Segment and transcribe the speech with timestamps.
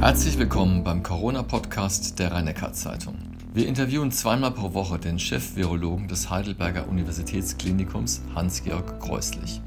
[0.00, 3.16] Herzlich willkommen beim Corona-Podcast der rhein zeitung
[3.54, 9.62] Wir interviewen zweimal pro Woche den Chef-Virologen des Heidelberger Universitätsklinikums Hans-Georg Kreuslich.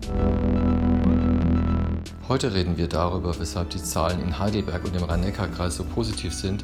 [2.28, 6.64] Heute reden wir darüber, weshalb die Zahlen in Heidelberg und im Rhein-Neckar-Kreis so positiv sind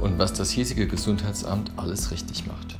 [0.00, 2.78] und was das hiesige Gesundheitsamt alles richtig macht.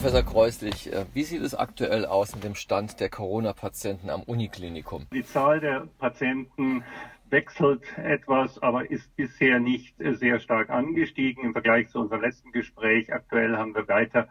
[0.00, 5.06] Professor Kreuslich, äh, wie sieht es aktuell aus mit dem Stand der Corona-Patienten am Uniklinikum?
[5.12, 6.82] Die Zahl der Patienten
[7.28, 13.12] wechselt etwas, aber ist bisher nicht sehr stark angestiegen im Vergleich zu unserem letzten Gespräch.
[13.12, 14.28] Aktuell haben wir weiter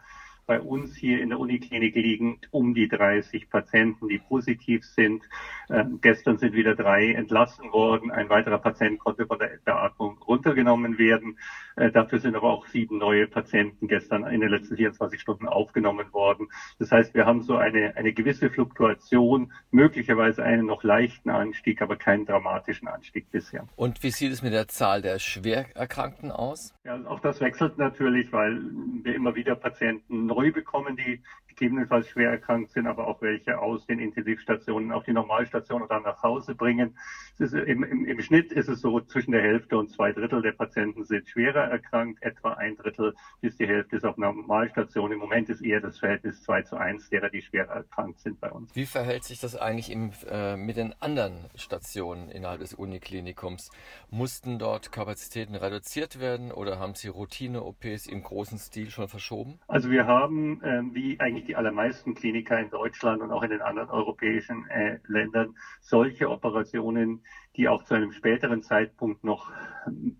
[0.50, 5.22] bei uns hier in der Uniklinik liegen um die 30 Patienten, die positiv sind.
[5.70, 8.10] Ähm, gestern sind wieder drei entlassen worden.
[8.10, 11.38] Ein weiterer Patient konnte von der Beatmung runtergenommen werden.
[11.76, 16.12] Äh, dafür sind aber auch sieben neue Patienten gestern in den letzten 24 Stunden aufgenommen
[16.12, 16.48] worden.
[16.78, 21.96] Das heißt, wir haben so eine, eine gewisse Fluktuation, möglicherweise einen noch leichten Anstieg, aber
[21.96, 23.66] keinen dramatischen Anstieg bisher.
[23.76, 26.74] Und wie sieht es mit der Zahl der Schwererkrankten aus?
[26.84, 28.60] Ja, auch das wechselt natürlich, weil
[29.02, 31.20] wir immer wieder Patienten neu neu bekommen, die
[31.50, 36.22] gegebenenfalls schwer erkrankt sind, aber auch welche aus den Intensivstationen auf die Normalstation oder nach
[36.22, 36.96] Hause bringen.
[37.38, 41.04] Im, im, Im Schnitt ist es so, zwischen der Hälfte und zwei Drittel der Patienten
[41.04, 45.12] sind schwerer erkrankt, etwa ein Drittel bis die Hälfte ist auf Normalstation.
[45.12, 48.50] Im Moment ist eher das Verhältnis 2 zu 1 derer, die schwerer erkrankt sind bei
[48.50, 48.74] uns.
[48.74, 53.70] Wie verhält sich das eigentlich im, äh, mit den anderen Stationen innerhalb des Uniklinikums?
[54.10, 59.58] Mussten dort Kapazitäten reduziert werden oder haben Sie Routine-OPs im großen Stil schon verschoben?
[59.68, 63.60] Also wir haben, äh, wie eigentlich die allermeisten Kliniker in Deutschland und auch in den
[63.60, 67.20] anderen europäischen äh, Ländern solche Operationen,
[67.56, 69.52] die auch zu einem späteren Zeitpunkt noch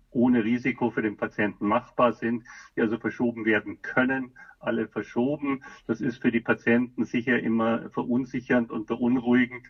[0.09, 2.43] ohne Risiko für den Patienten machbar sind,
[2.75, 5.63] die also verschoben werden können, alle verschoben.
[5.87, 9.67] Das ist für die Patienten sicher immer verunsichernd und beunruhigend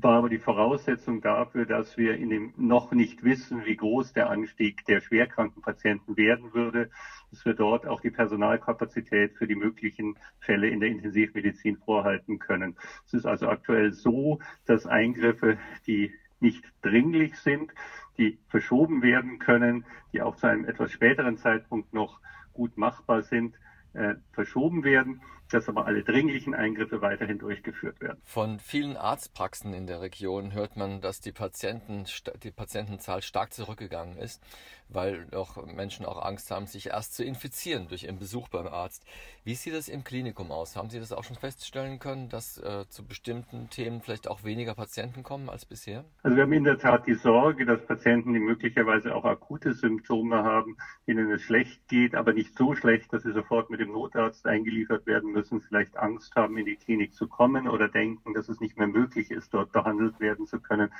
[0.00, 4.30] war aber die Voraussetzung dafür, dass wir in dem noch nicht wissen, wie groß der
[4.30, 6.88] Anstieg der schwerkranken Patienten werden würde,
[7.30, 12.74] dass wir dort auch die Personalkapazität für die möglichen Fälle in der Intensivmedizin vorhalten können.
[13.06, 17.72] Es ist also aktuell so, dass Eingriffe, die nicht dringlich sind,
[18.16, 22.20] die verschoben werden können, die auch zu einem etwas späteren Zeitpunkt noch
[22.52, 23.58] gut machbar sind,
[23.92, 25.20] äh, verschoben werden
[25.54, 28.20] dass aber alle dringlichen Eingriffe weiterhin durchgeführt werden.
[28.24, 32.04] Von vielen Arztpraxen in der Region hört man, dass die, Patienten,
[32.42, 34.42] die Patientenzahl stark zurückgegangen ist,
[34.88, 39.04] weil doch Menschen auch Angst haben, sich erst zu infizieren durch ihren Besuch beim Arzt.
[39.44, 40.76] Wie sieht es im Klinikum aus?
[40.76, 44.74] Haben Sie das auch schon feststellen können, dass äh, zu bestimmten Themen vielleicht auch weniger
[44.74, 46.04] Patienten kommen als bisher?
[46.22, 50.44] Also wir haben in der Tat die Sorge, dass Patienten, die möglicherweise auch akute Symptome
[50.44, 50.76] haben,
[51.06, 55.06] denen es schlecht geht, aber nicht so schlecht, dass sie sofort mit dem Notarzt eingeliefert
[55.06, 58.60] werden müssen, müssen, vielleicht Angst haben, in die Klinik zu kommen oder denken, dass es
[58.60, 60.90] nicht mehr möglich ist, dort behandelt werden zu können.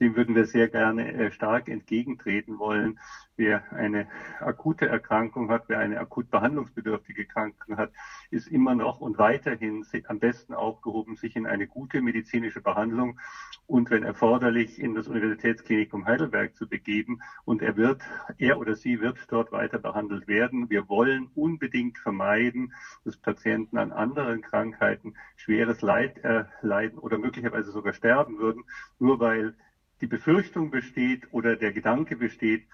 [0.00, 3.00] Dem würden wir sehr gerne äh, stark entgegentreten wollen.
[3.36, 4.06] Wer eine
[4.40, 7.90] akute Erkrankung hat, wer eine akut behandlungsbedürftige Erkrankung hat,
[8.30, 13.18] ist immer noch und weiterhin am besten aufgehoben, sich in eine gute medizinische Behandlung
[13.66, 17.20] und wenn erforderlich in das Universitätsklinikum Heidelberg zu begeben.
[17.44, 18.02] Und er wird,
[18.38, 20.70] er oder sie wird dort weiter behandelt werden.
[20.70, 22.72] Wir wollen unbedingt vermeiden,
[23.04, 28.64] dass Patienten an anderen Krankheiten schweres Leid erleiden oder möglicherweise sogar sterben würden,
[28.98, 29.54] nur weil
[30.00, 32.66] die Befürchtung besteht oder der Gedanke besteht,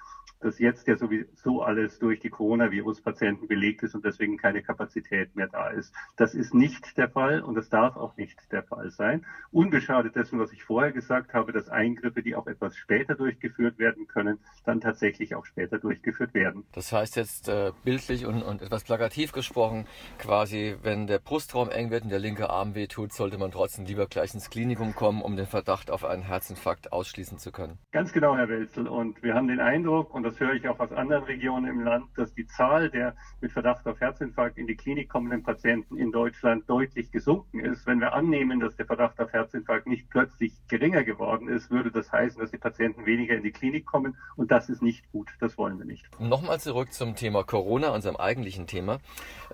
[0.45, 5.49] dass jetzt ja sowieso alles durch die Coronavirus-Patienten belegt ist und deswegen keine Kapazität mehr
[5.49, 5.95] da ist.
[6.17, 9.25] Das ist nicht der Fall und das darf auch nicht der Fall sein.
[9.51, 14.07] Unbeschadet dessen, was ich vorher gesagt habe, dass Eingriffe, die auch etwas später durchgeführt werden
[14.07, 16.65] können, dann tatsächlich auch später durchgeführt werden.
[16.73, 19.87] Das heißt jetzt äh, bildlich und, und etwas plakativ gesprochen,
[20.19, 24.07] quasi, wenn der Brustraum eng wird und der linke Arm wehtut, sollte man trotzdem lieber
[24.07, 27.79] gleich ins Klinikum kommen, um den Verdacht auf einen Herzinfarkt ausschließen zu können.
[27.93, 28.89] Ganz genau, Herr Welzel.
[28.89, 31.85] Und wir haben den Eindruck, und das das höre ich auch aus anderen Regionen im
[31.85, 36.11] Land, dass die Zahl der mit Verdacht auf Herzinfarkt in die Klinik kommenden Patienten in
[36.11, 37.87] Deutschland deutlich gesunken ist.
[37.87, 42.11] Wenn wir annehmen, dass der Verdacht auf Herzinfarkt nicht plötzlich geringer geworden ist, würde das
[42.11, 45.31] heißen, dass die Patienten weniger in die Klinik kommen und das ist nicht gut.
[45.39, 46.05] Das wollen wir nicht.
[46.19, 48.99] Nochmal zurück zum Thema Corona, unserem eigentlichen Thema.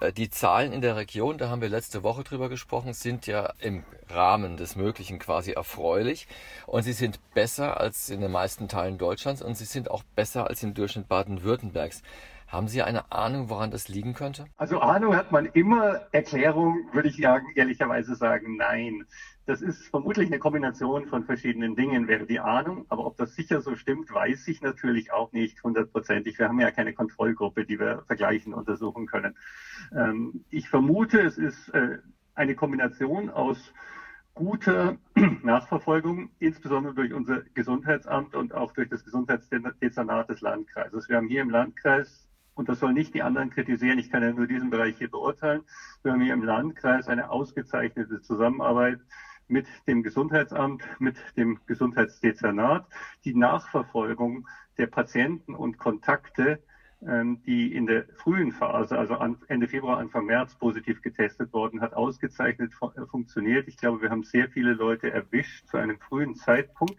[0.01, 3.53] Äh, die Zahlen in der Region, da haben wir letzte Woche drüber gesprochen, sind ja
[3.59, 6.27] im Rahmen des Möglichen quasi erfreulich
[6.67, 10.49] und sie sind besser als in den meisten Teilen Deutschlands und sie sind auch besser
[10.49, 12.03] als in im Durchschnitt Baden-Württembergs.
[12.51, 14.47] Haben Sie eine Ahnung, woran das liegen könnte?
[14.57, 16.01] Also Ahnung hat man immer.
[16.11, 19.05] Erklärung würde ich sagen, ehrlicherweise sagen, nein.
[19.47, 22.87] Das ist vermutlich eine Kombination von verschiedenen Dingen, wäre die Ahnung.
[22.89, 26.41] Aber ob das sicher so stimmt, weiß ich natürlich auch nicht hundertprozentig.
[26.41, 29.37] Wir haben ja keine Kontrollgruppe, die wir vergleichen, untersuchen können.
[29.95, 31.99] Ähm, ich vermute, es ist äh,
[32.35, 33.73] eine Kombination aus
[34.35, 34.97] guter
[35.43, 41.09] Nachverfolgung, insbesondere durch unser Gesundheitsamt und auch durch das Gesundheitsdezernat des Landkreises.
[41.09, 44.33] Wir haben hier im Landkreis, und das soll nicht die anderen kritisieren, ich kann ja
[44.33, 45.63] nur diesen Bereich hier beurteilen,
[46.03, 49.01] wir haben hier im Landkreis eine ausgezeichnete Zusammenarbeit
[49.51, 52.87] mit dem Gesundheitsamt, mit dem Gesundheitsdezernat.
[53.25, 54.47] Die Nachverfolgung
[54.79, 56.61] der Patienten und Kontakte
[57.03, 59.17] die in der frühen Phase, also
[59.49, 63.69] Ende Februar, Anfang März positiv getestet worden, hat ausgezeichnet äh, funktioniert.
[63.69, 66.97] Ich glaube, wir haben sehr viele Leute erwischt zu einem frühen Zeitpunkt.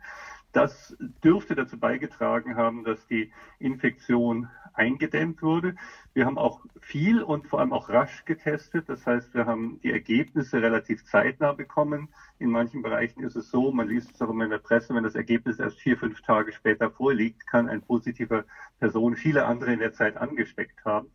[0.51, 5.75] Das dürfte dazu beigetragen haben, dass die Infektion eingedämmt wurde.
[6.13, 8.89] Wir haben auch viel und vor allem auch rasch getestet.
[8.89, 12.09] Das heißt, wir haben die Ergebnisse relativ zeitnah bekommen.
[12.39, 15.03] In manchen Bereichen ist es so, man liest es auch immer in der Presse, wenn
[15.03, 18.43] das Ergebnis erst vier, fünf Tage später vorliegt, kann ein positiver
[18.79, 21.07] Person viele andere in der Zeit angesteckt haben.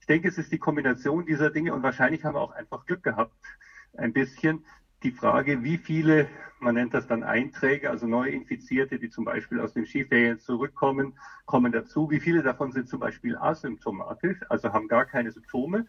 [0.00, 3.02] Ich denke, es ist die Kombination dieser Dinge und wahrscheinlich haben wir auch einfach Glück
[3.02, 3.34] gehabt,
[3.96, 4.64] ein bisschen,
[5.02, 6.28] die Frage, wie viele,
[6.60, 11.14] man nennt das dann Einträge, also neue Infizierte, die zum Beispiel aus den Skiferien zurückkommen,
[11.46, 12.10] kommen dazu.
[12.10, 15.86] Wie viele davon sind zum Beispiel asymptomatisch, also haben gar keine Symptome,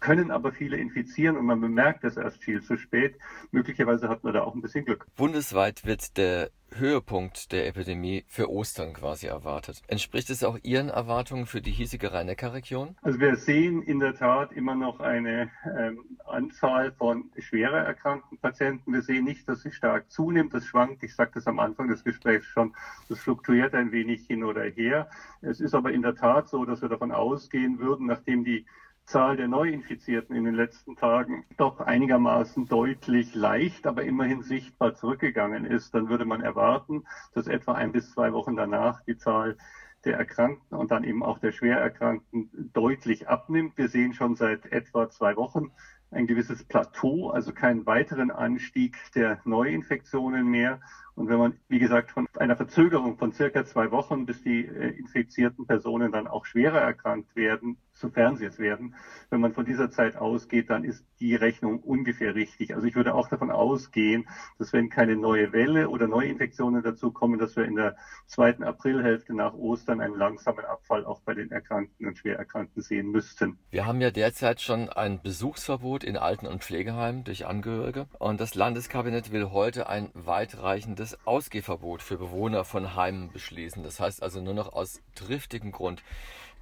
[0.00, 3.16] können aber viele infizieren und man bemerkt das erst viel zu spät.
[3.50, 5.06] Möglicherweise hat man da auch ein bisschen Glück.
[5.16, 9.82] Bundesweit wird der Höhepunkt der Epidemie für Ostern quasi erwartet.
[9.88, 12.96] Entspricht es auch Ihren Erwartungen für die hiesige Rhein-Neckar-Region?
[13.02, 18.92] Also wir sehen in der Tat immer noch eine ähm, Anzahl von schwerer erkrankten Patienten.
[18.92, 20.54] Wir sehen nicht, dass sie stark zunimmt.
[20.54, 22.74] Das schwankt, ich sagte es am Anfang des Gesprächs schon,
[23.08, 25.08] das fluktuiert ein wenig hin oder her.
[25.42, 28.66] Es ist aber in der Tat so, dass wir davon ausgehen würden, nachdem die
[29.06, 35.64] Zahl der Neuinfizierten in den letzten Tagen doch einigermaßen deutlich leicht, aber immerhin sichtbar zurückgegangen
[35.64, 39.56] ist, dann würde man erwarten, dass etwa ein bis zwei Wochen danach die Zahl
[40.04, 43.78] der Erkrankten und dann eben auch der Schwererkrankten deutlich abnimmt.
[43.78, 45.70] Wir sehen schon seit etwa zwei Wochen
[46.10, 50.80] ein gewisses Plateau, also keinen weiteren Anstieg der Neuinfektionen mehr.
[51.14, 54.96] Und wenn man, wie gesagt, von einer Verzögerung von circa zwei Wochen, bis die äh,
[54.98, 58.94] infizierten Personen dann auch schwerer erkrankt werden, sofern sie es werden,
[59.30, 62.74] wenn man von dieser Zeit ausgeht, dann ist die Rechnung ungefähr richtig.
[62.74, 64.28] Also ich würde auch davon ausgehen,
[64.58, 67.96] dass wenn keine neue Welle oder Neuinfektionen dazu kommen, dass wir in der
[68.26, 73.58] zweiten Aprilhälfte nach Ostern einen langsamen Abfall auch bei den Erkrankten und Schwererkrankten sehen müssten.
[73.70, 78.54] Wir haben ja derzeit schon ein Besuchsverbot in Alten- und Pflegeheimen durch Angehörige und das
[78.54, 83.82] Landeskabinett will heute ein weitreichendes Ausgehverbot für Bewohner von Heimen beschließen.
[83.82, 86.02] Das heißt also nur noch aus triftigem Grund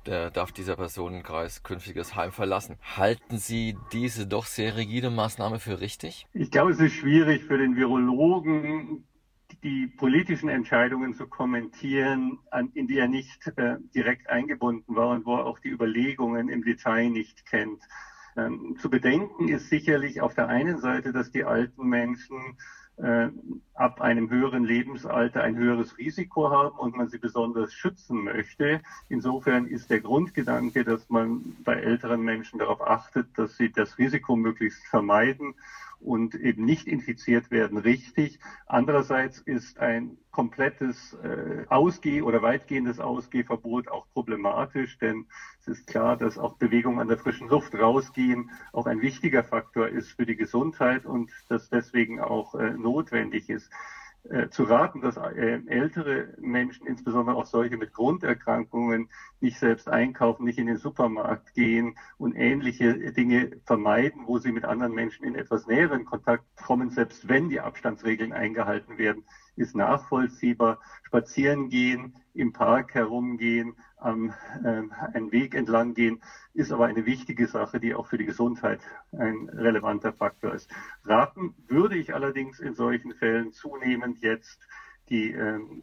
[0.06, 2.76] der darf dieser Personenkreis künftiges Heim verlassen.
[2.96, 6.26] Halten Sie diese doch sehr rigide Maßnahme für richtig?
[6.32, 9.04] Ich glaube, es ist schwierig für den Virologen,
[9.62, 12.38] die politischen Entscheidungen zu kommentieren,
[12.74, 16.62] in die er nicht äh, direkt eingebunden war und wo er auch die Überlegungen im
[16.62, 17.82] Detail nicht kennt.
[18.36, 22.58] Ähm, zu bedenken ist sicherlich auf der einen Seite, dass die alten Menschen
[22.96, 23.29] äh,
[23.75, 28.81] ab einem höheren Lebensalter ein höheres Risiko haben und man sie besonders schützen möchte.
[29.08, 34.37] Insofern ist der Grundgedanke, dass man bei älteren Menschen darauf achtet, dass sie das Risiko
[34.37, 35.55] möglichst vermeiden
[36.04, 38.38] und eben nicht infiziert werden, richtig.
[38.66, 45.24] Andererseits ist ein komplettes äh, Ausgeh- oder weitgehendes Ausgehverbot auch problematisch, denn
[45.60, 49.88] es ist klar, dass auch Bewegung an der frischen Luft rausgehen auch ein wichtiger Faktor
[49.88, 53.70] ist für die Gesundheit und das deswegen auch äh, notwendig ist.
[54.31, 60.44] Äh, zu raten, dass äh, ältere Menschen, insbesondere auch solche mit Grunderkrankungen, nicht selbst einkaufen,
[60.44, 65.34] nicht in den Supermarkt gehen und ähnliche Dinge vermeiden, wo sie mit anderen Menschen in
[65.34, 69.24] etwas näheren Kontakt kommen, selbst wenn die Abstandsregeln eingehalten werden,
[69.56, 70.81] ist nachvollziehbar.
[71.03, 74.32] Spazieren gehen, im Park herumgehen, am
[74.63, 74.82] äh,
[75.13, 76.20] einen Weg entlang gehen,
[76.53, 78.81] ist aber eine wichtige Sache, die auch für die Gesundheit
[79.13, 80.70] ein relevanter Faktor ist.
[81.05, 84.67] Raten würde ich allerdings in solchen Fällen zunehmend jetzt
[85.08, 85.82] die ähm,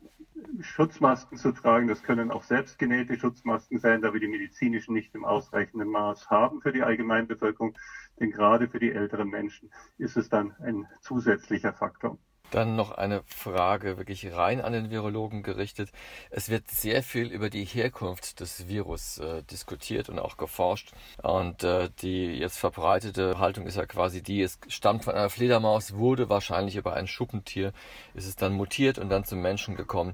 [0.59, 1.87] Schutzmasken zu tragen.
[1.87, 6.61] Das können auch selbstgenähte Schutzmasken sein, da wir die medizinischen nicht im ausreichenden Maß haben
[6.61, 7.77] für die Allgemeinbevölkerung.
[8.19, 12.17] Denn gerade für die älteren Menschen ist es dann ein zusätzlicher Faktor.
[12.51, 15.89] Dann noch eine Frage wirklich rein an den Virologen gerichtet.
[16.29, 20.91] Es wird sehr viel über die Herkunft des Virus äh, diskutiert und auch geforscht.
[21.23, 25.95] Und äh, die jetzt verbreitete Haltung ist ja quasi die, es stammt von einer Fledermaus,
[25.95, 27.73] wurde wahrscheinlich über ein Schuppentier,
[28.13, 30.13] ist es dann mutiert und dann zum Menschen gekommen.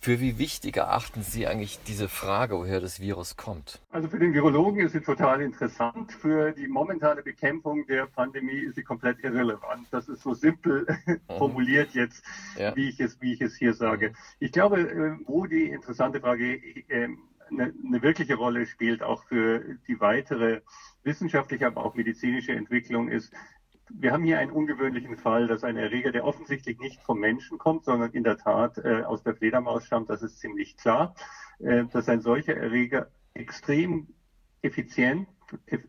[0.00, 3.80] Für wie wichtig erachten Sie eigentlich diese Frage, woher das Virus kommt?
[3.90, 6.12] Also für den Virologen ist sie total interessant.
[6.12, 9.88] Für die momentane Bekämpfung der Pandemie ist sie komplett irrelevant.
[9.90, 11.18] Das ist so simpel mhm.
[11.38, 12.24] formuliert jetzt,
[12.58, 12.74] ja.
[12.76, 14.10] wie, ich es, wie ich es hier sage.
[14.10, 14.14] Mhm.
[14.38, 16.60] Ich glaube, äh, wo die interessante Frage
[16.90, 17.14] eine,
[17.64, 20.60] äh, eine wirkliche Rolle spielt, auch für die weitere
[21.02, 23.32] wissenschaftliche, aber auch medizinische Entwicklung ist,
[23.90, 27.84] wir haben hier einen ungewöhnlichen Fall, dass ein Erreger, der offensichtlich nicht vom Menschen kommt,
[27.84, 31.14] sondern in der Tat äh, aus der Fledermaus stammt, das ist ziemlich klar,
[31.58, 34.08] äh, dass ein solcher Erreger extrem
[34.62, 35.28] effizient,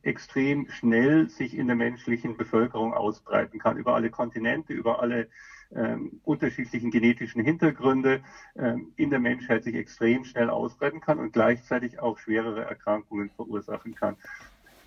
[0.03, 5.27] extrem schnell sich in der menschlichen Bevölkerung ausbreiten kann, über alle Kontinente, über alle
[5.75, 8.21] ähm, unterschiedlichen genetischen Hintergründe
[8.55, 13.95] ähm, in der Menschheit sich extrem schnell ausbreiten kann und gleichzeitig auch schwerere Erkrankungen verursachen
[13.95, 14.15] kann.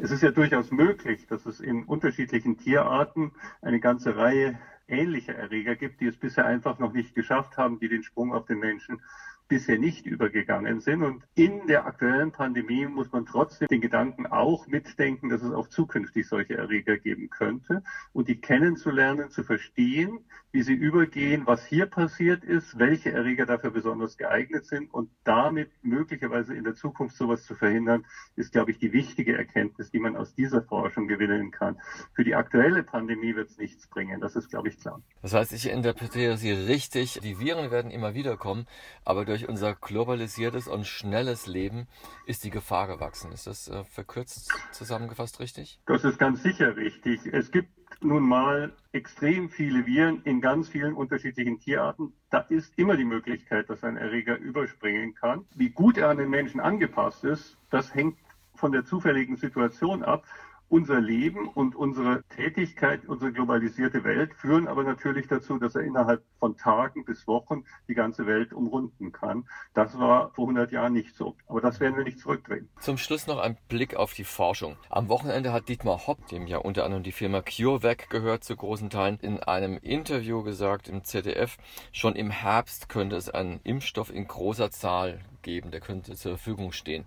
[0.02, 5.76] Es ist ja durchaus möglich, dass es in unterschiedlichen Tierarten eine ganze Reihe ähnlicher Erreger
[5.76, 9.02] gibt, die es bisher einfach noch nicht geschafft haben, die den Sprung auf den Menschen
[9.50, 11.02] bisher nicht übergegangen sind.
[11.02, 15.69] Und in der aktuellen Pandemie muss man trotzdem den Gedanken auch mitdenken, dass es auch
[15.69, 17.83] zukünftig solche Erreger geben könnte
[18.14, 20.21] und die kennenzulernen, zu verstehen,
[20.52, 25.71] wie sie übergehen, was hier passiert ist, welche Erreger dafür besonders geeignet sind und damit
[25.83, 28.04] möglicherweise in der Zukunft sowas zu verhindern,
[28.37, 31.76] ist, glaube ich, die wichtige Erkenntnis, die man aus dieser Forschung gewinnen kann.
[32.14, 35.02] Für die aktuelle Pandemie wird es nichts bringen, das ist, glaube ich, klar.
[35.23, 38.66] Das heißt, ich interpretiere Sie richtig, die Viren werden immer wieder kommen,
[39.04, 41.87] aber durch durch unser globalisiertes und schnelles Leben
[42.26, 43.32] ist die Gefahr gewachsen.
[43.32, 45.80] Ist das äh, verkürzt zusammengefasst richtig?
[45.87, 47.20] Das ist ganz sicher richtig.
[47.26, 47.70] Es gibt
[48.02, 52.12] nun mal extrem viele Viren in ganz vielen unterschiedlichen Tierarten.
[52.30, 55.47] Da ist immer die Möglichkeit, dass ein Erreger überspringen kann.
[55.54, 58.18] Wie gut er an den Menschen angepasst ist, das hängt
[58.54, 60.25] von der zufälligen Situation ab
[60.71, 66.23] unser Leben und unsere Tätigkeit, unsere globalisierte Welt führen aber natürlich dazu, dass er innerhalb
[66.39, 69.47] von Tagen bis Wochen die ganze Welt umrunden kann.
[69.75, 71.37] Das war vor 100 Jahren nicht so.
[71.49, 72.69] Aber das werden wir nicht zurückdrehen.
[72.79, 74.77] Zum Schluss noch ein Blick auf die Forschung.
[74.89, 78.91] Am Wochenende hat Dietmar Hopp, dem ja unter anderem die Firma CureVac gehört zu großen
[78.91, 81.59] Teilen, in einem Interview gesagt im ZDF,
[81.91, 86.71] schon im Herbst könnte es einen Impfstoff in großer Zahl geben, der könnte zur Verfügung
[86.71, 87.07] stehen.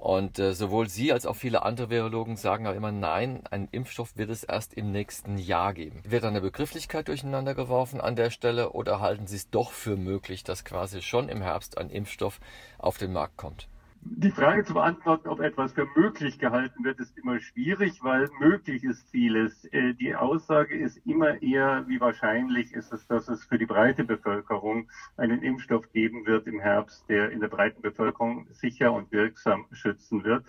[0.00, 4.16] Und äh, sowohl Sie als auch viele andere Virologen sagen aber immer, nein, einen Impfstoff
[4.16, 6.00] wird es erst im nächsten Jahr geben.
[6.04, 10.44] Wird eine Begrifflichkeit durcheinander geworfen an der Stelle oder halten Sie es doch für möglich,
[10.44, 12.38] dass quasi schon im Herbst ein Impfstoff
[12.78, 13.68] auf den Markt kommt?
[14.00, 18.84] Die Frage zu beantworten, ob etwas für möglich gehalten wird, ist immer schwierig, weil möglich
[18.84, 19.64] ist vieles.
[19.72, 24.04] Äh, die Aussage ist immer eher, wie wahrscheinlich ist es, dass es für die breite
[24.04, 29.66] Bevölkerung einen Impfstoff geben wird im Herbst, der in der breiten Bevölkerung sicher und wirksam
[29.72, 30.44] schützen wird.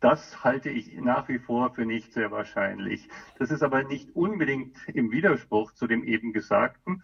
[0.00, 3.08] Das halte ich nach wie vor für nicht sehr wahrscheinlich.
[3.38, 7.02] Das ist aber nicht unbedingt im Widerspruch zu dem eben Gesagten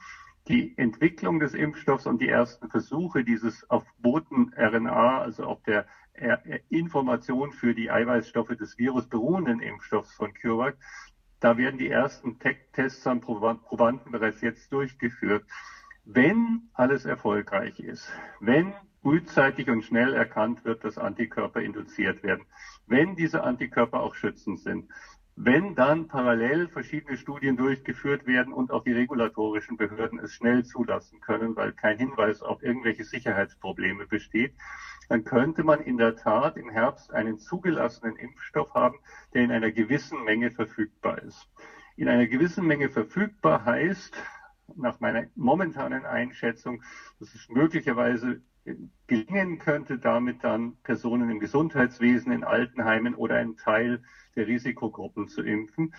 [0.50, 5.86] die Entwicklung des Impfstoffs und die ersten Versuche dieses auf Boten-RNA, also auf der
[6.68, 10.74] Information für die Eiweißstoffe des Virus beruhenden Impfstoffs von CureVac,
[11.38, 12.38] da werden die ersten
[12.72, 15.44] Tests an Probanden bereits jetzt durchgeführt.
[16.04, 22.44] Wenn alles erfolgreich ist, wenn frühzeitig und schnell erkannt wird, dass Antikörper induziert werden,
[22.86, 24.90] wenn diese Antikörper auch schützend sind,
[25.42, 31.22] wenn dann parallel verschiedene Studien durchgeführt werden und auch die regulatorischen Behörden es schnell zulassen
[31.22, 34.52] können, weil kein Hinweis auf irgendwelche Sicherheitsprobleme besteht,
[35.08, 38.98] dann könnte man in der Tat im Herbst einen zugelassenen Impfstoff haben,
[39.32, 41.48] der in einer gewissen Menge verfügbar ist.
[41.96, 44.14] In einer gewissen Menge verfügbar heißt,
[44.76, 46.82] nach meiner momentanen Einschätzung,
[47.18, 48.42] dass es möglicherweise
[49.06, 54.00] gelingen könnte, damit dann Personen im Gesundheitswesen, in Altenheimen oder einen Teil
[54.36, 55.90] der Risikogruppen zu impfen.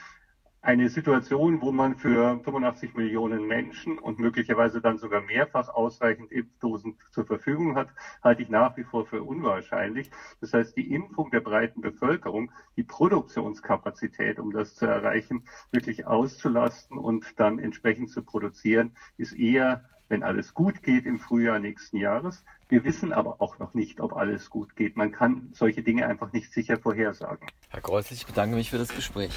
[0.64, 6.94] Eine Situation, wo man für 85 Millionen Menschen und möglicherweise dann sogar mehrfach ausreichend Impfdosen
[7.10, 7.88] zur Verfügung hat,
[8.22, 10.12] halte ich nach wie vor für unwahrscheinlich.
[10.40, 17.00] Das heißt, die Impfung der breiten Bevölkerung, die Produktionskapazität, um das zu erreichen, wirklich auszulasten
[17.00, 22.44] und dann entsprechend zu produzieren, ist eher wenn alles gut geht im Frühjahr nächsten Jahres.
[22.70, 24.98] Wir wissen aber auch noch nicht, ob alles gut geht.
[24.98, 27.48] Man kann solche Dinge einfach nicht sicher vorhersagen.
[27.70, 29.32] Herr Kreuzlich, ich bedanke mich für das Gespräch.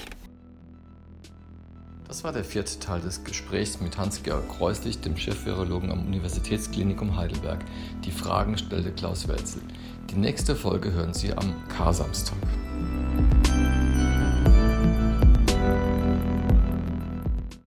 [2.06, 7.64] Das war der vierte Teil des Gesprächs mit Hans-Georg Kreuslich, dem Chefvirologen am Universitätsklinikum Heidelberg.
[8.04, 9.62] Die Fragen stellte Klaus Welzel.
[10.10, 12.36] Die nächste Folge hören Sie am Kar-Samstag.